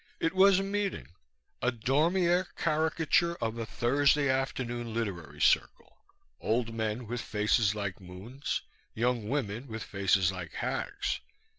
It 0.19 0.33
was 0.33 0.57
a 0.59 0.63
meeting, 0.63 1.09
a 1.61 1.71
Daumier 1.71 2.47
caricature 2.57 3.35
of 3.35 3.59
a 3.59 3.67
Thursday 3.67 4.29
Afternoon 4.29 4.95
Literary 4.95 5.39
Circle, 5.39 5.95
old 6.39 6.73
men 6.73 7.05
with 7.05 7.21
faces 7.21 7.75
like 7.75 8.01
moons, 8.01 8.63
young 8.95 9.29
women 9.29 9.67
with 9.67 9.83
faces 9.83 10.31
like 10.31 10.53
hags. 10.53 11.19